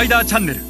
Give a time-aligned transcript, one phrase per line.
[0.00, 0.60] パイダーチャンネル。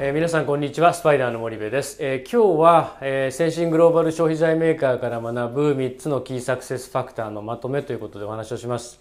[0.00, 0.92] えー、皆さんこんにちは。
[0.92, 8.98] スパイダーの森部です、えー、今日は、えー、先進グローバル消費財メーカーから学ぶ3つのキーサクセスファクターのまとめということでお話をします。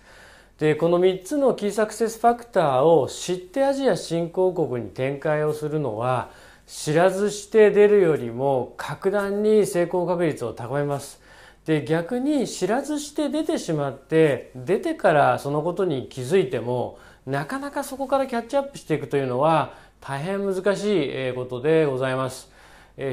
[0.60, 6.30] でこの3つのキーサクセスファクターを知ってアジア新興国に展開をするのは
[6.68, 11.26] 知らずして出るよりも格段に成功確率を高めます。
[11.68, 22.50] で逆に知らずして出てしまって出てからそのことに気づいてもなかなかそこからキャッチアップしていくというのは大変難しいことでございます。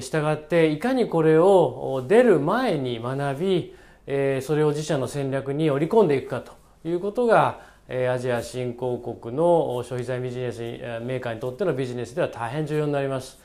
[0.01, 3.75] したがっていかにこれを出る前に学び
[4.07, 6.53] それを自社の戦略に織り込んでいくかと
[6.89, 13.44] いうことがアジア新興国の消費財ビジネスメーカーにとってのビジネスでは大変重要になります。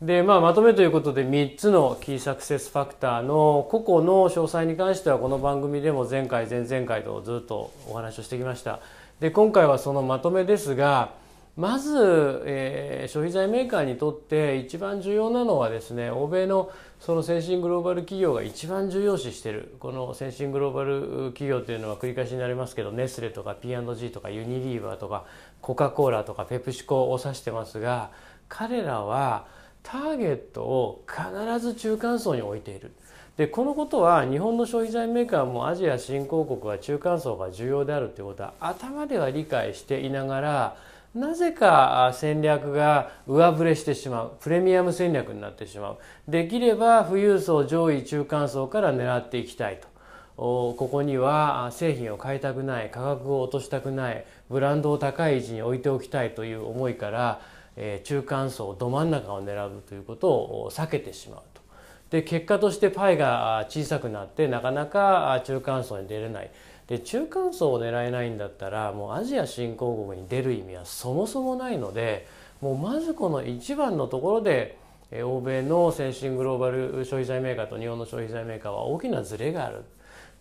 [0.00, 8.78] で、まあ、まとめということで3つのキーサクセスファクターの個々の詳細に関してはこの番組でも前回前々回とずっとお話をしてきました。
[9.18, 11.10] で今回はそのまとめですが
[11.56, 25.24] まず、えー、消費財メーカーにとって一番重要なのはですね欧米のその先進グローバル企業が一番重要視しているこの先進グローバル企業というのは繰り返しになりますけどネスレとか P&G とかユニリーバーとか
[25.60, 28.12] コカ・コーラとかペプシコを指してますが
[28.48, 32.92] 彼らはターゲットを必ず中間層に置いている。
[33.36, 40.76] でこのことは日本の消費財メーカーもアジア新興国は中間層が重要であるということは頭では理解していながら
[41.14, 44.32] なぜか戦略が上振れしてしまう。
[44.40, 45.98] プレミアム戦略になってしまう。
[46.28, 49.88] できれば富裕層上位中間層から狙っていきたいと。
[50.36, 57.40] ここには製品を変えたくない価格を落としたくないブランドを高い位置に置いておきたいという思いから
[57.80, 61.62] え中間層ど真ん中を狙うということを避けてしまうと。
[62.10, 66.50] で結果としてパイが小さくなってなかなか中間層に出れない。
[66.88, 72.26] で中間層を狙えないんだったらもうアジア新興国に出る意味はそもそもないので
[72.60, 74.78] もうまずこの一番のところで
[75.22, 79.84] 欧米の先進グローバル消費財メーカーと日本の消費財メーカーは大きなズレがある。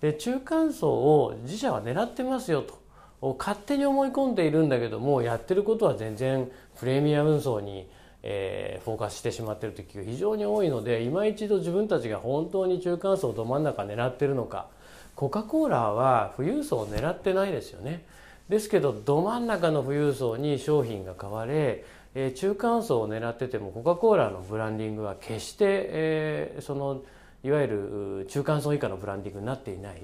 [0.02, 2.87] で中間層を自社は狙ってますよと。
[3.22, 7.88] 勝手に思い込んでいるんだけどもやってることは全然プレミアム層に、
[8.22, 14.68] えー、フォーカスしてしまっているという企業非常に多いので今一度自分たちが本当に中間層ど真ん中狙ってるのか
[15.16, 18.06] コカ・コーラは富裕層を狙ってないですよね。
[18.50, 21.84] ですけどど真ん中の富裕層に商品が買われ、
[22.14, 27.02] えー、中間層を狙っててもコカ・コーラのブランディングは決して、えー、その
[27.44, 30.04] いわゆる中間層以下のブランディングになっていない。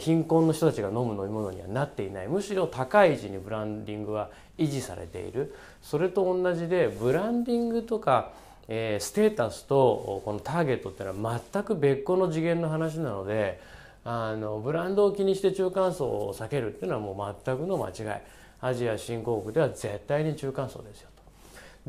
[0.00, 2.28] 貧困の人たちが飲む飲み物にはなっていない。
[2.28, 5.54] むしろ高い位置にブランディングは維持されている。
[5.82, 8.32] それと同じでブランディングとか、
[8.66, 13.58] ステータスとこのターゲットっていうのは全く別個の次元の話なので
[14.04, 18.20] あのブランドを気にして中間層を避けるっていうのはもう全くの間違い。
[18.60, 21.22] アジア新興国では絶対に中間層ですよと。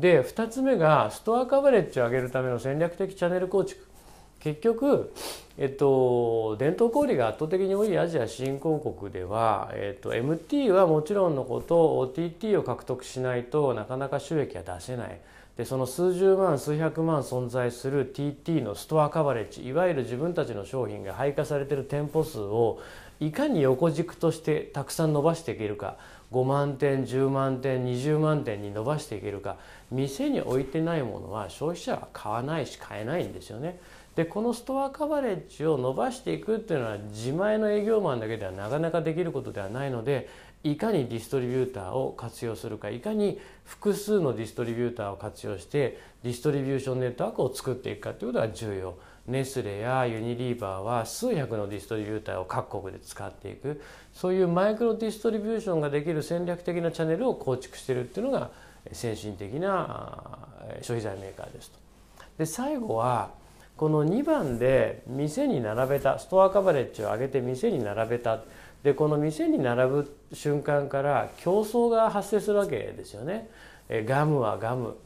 [0.00, 3.84] で2つ目がストアカバレッジを上げるための戦略的チャンネル構築。
[4.40, 5.12] 結局、
[5.58, 15.20] えっと、伝統小売が圧倒的に多いアジア新興国では、えっと、MT はもちろんのこと OTT を獲得しないとなかなか収益は出せない。
[15.56, 22.80] でその数十万数百万存在する TT のストアカバレッジいわゆる自分たちの商品が配下されてる店舗数を
[23.18, 25.98] いかに横軸としてたくさん伸ばしていけるか。
[26.32, 29.56] 5万点10万点20万点に伸ばしていけるか。
[29.90, 33.78] 店に置いてないものは消費者は買わないし買えないんですよね。
[34.20, 40.28] でこのストアカバレッジを伸ばしていくっていうのは自前の営業マンだけではなかなかできることではないので
[40.62, 48.94] いかにディストリビューターを活用するかいかに複数のディストリビューターを活用してディストリビューションネットワークを作っていくかということが重要
[49.26, 53.80] ネスレやユニリーバーは数百のディストリビューターを各国で使っていく
[54.12, 58.50] そういうマイクロディストリビューションができる戦略的なチャンネルを構築してるっていうのが
[58.92, 60.22] 先進的な
[60.82, 61.78] 消費財メーカーですと。
[62.36, 63.40] で最後は
[63.76, 68.40] この2番で店に並べたストアカバレッジを上げて店に並べた
[68.82, 73.48] でこの店に並ぶ瞬間から競争が発生するわけですよね。
[73.90, 74.96] ガムはガム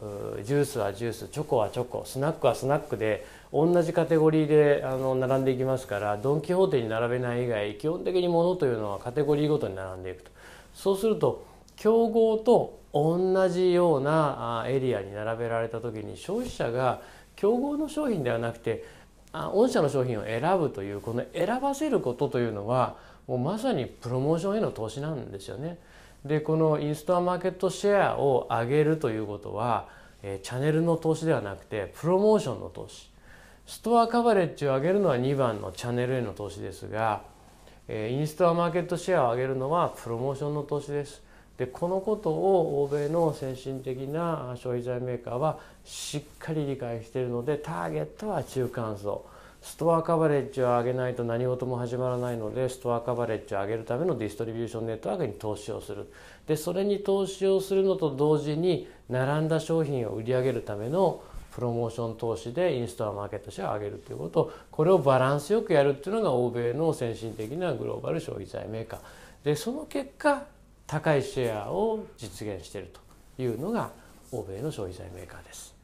[0.44, 10.31] ジュースはジュースチョコはチョコスナックはスナックで同じカテゴリーであの並んでいきますからドン・キホーテに並べない以外基本的に物というのはカテゴリーごとに並んでいくと
[10.75, 11.46] そうすると
[11.76, 17.00] 競合と同じようなエリアに並べられた時に消費者が
[17.36, 18.84] 競合の商品ではなくて
[19.32, 22.96] 御社の商品を選ぶというこの選ばせることというのは
[23.26, 25.78] もうまさにプロモーションへの投資なんですよね。
[26.25, 29.88] でこのインストアマーケットシェアを上げるということは
[30.22, 33.10] チャンネルの投資ではなくてプロモーションの投資
[33.66, 37.22] ストアカバレッジを上げるのは2番のチャンネルへの投資ですが
[37.88, 41.22] えインストアマーケットシェアを上げるのはプロモーションの投資です
[41.59, 49.25] でこのことを欧米の先進的な消費財メーカーはしっかり理解しているのでターゲットは中間層。
[49.62, 56.06] ストアカバレッジを上げないと何事も始まらないのでストアカバレッジを上げるためのディストリビューションネットワークに投資をする。
[56.47, 61.23] でそれに投資をするのと同時に並んだ商品を売り上げるための
[61.55, 64.53] プロモーション投資でインストアマーケットシェアを上げるということ。
[64.71, 69.01] これをバランスよくやるっていうのが欧米の先進的なグローバル消費財メーカー。
[69.45, 70.43] でその結果
[70.86, 72.92] 高いシェアを実現している
[73.36, 73.90] というのが
[74.32, 75.75] 欧米の消費財メーカーです、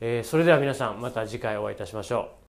[0.00, 2.45] えー、それでは皆さんまた次回お会いいたしましょう。